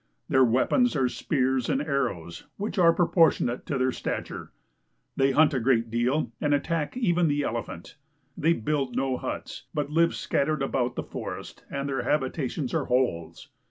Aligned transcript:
Their 0.29 0.43
weapons 0.43 0.95
are 0.95 1.07
spears 1.07 1.69
and 1.69 1.79
ari 1.79 2.11
ows, 2.15 2.45
which 2.57 2.79
are 2.79 2.91
proportionate 2.91 3.67
to 3.67 3.77
their 3.77 3.91
stature. 3.91 4.51
They 5.15 5.29
hunt 5.29 5.53
a 5.53 5.59
great 5.59 5.91
deal 5.91 6.31
and 6.41 6.55
attack 6.55 6.97
even 6.97 7.27
the 7.27 7.43
elephant. 7.43 7.97
They 8.35 8.53
build 8.53 8.95
no 8.95 9.17
huts, 9.17 9.65
but 9.75 9.91
live 9.91 10.15
scattered 10.15 10.63
about 10.63 10.95
the 10.95 11.03
forest, 11.03 11.63
and 11.69 11.87
their 11.87 12.01
habitations 12.01 12.73
are 12.73 12.85
holes. 12.85 13.49